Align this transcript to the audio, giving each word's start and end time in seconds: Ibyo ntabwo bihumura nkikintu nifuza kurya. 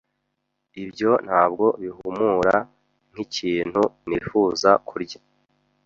Ibyo 0.83 1.11
ntabwo 1.25 1.65
bihumura 1.81 2.55
nkikintu 3.11 3.81
nifuza 4.07 4.69
kurya. 4.87 5.19